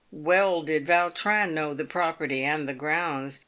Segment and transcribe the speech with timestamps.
[0.11, 3.39] "Well did Vautrin know the property and the grounds.